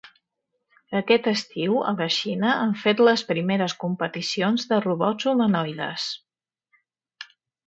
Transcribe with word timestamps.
Aquest 0.99 1.27
estiu 1.31 1.75
a 1.91 1.93
la 1.99 2.07
Xina 2.15 2.49
han 2.61 2.73
fet 2.85 3.03
les 3.09 3.25
primeres 3.33 3.77
competicions 3.85 4.67
de 4.73 4.81
robots 4.87 5.29
humanoides. 5.35 6.09